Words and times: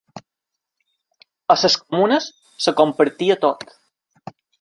A 1.55 1.57
les 1.63 1.75
comunes 1.81 2.29
es 2.47 2.71
compartia 2.79 3.37
tot. 3.45 3.67